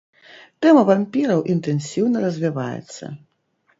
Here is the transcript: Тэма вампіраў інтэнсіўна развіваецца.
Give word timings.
Тэма 0.65 0.81
вампіраў 0.89 1.43
інтэнсіўна 1.55 2.17
развіваецца. 2.27 3.03